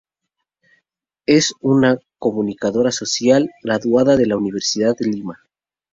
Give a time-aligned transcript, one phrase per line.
[1.27, 5.39] Es una comunicadora social graduada de la Universidad de Lima.